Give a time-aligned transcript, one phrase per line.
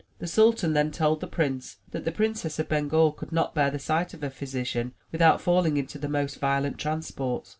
[0.17, 3.77] The sultan then told the prince that the Princess of Bengal could not bear the
[3.77, 7.49] sight of a physician without falling into the most violent transports.